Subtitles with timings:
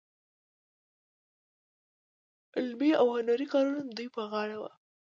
[2.57, 4.69] علمي او هنري کارونه د دوی په غاړه وو.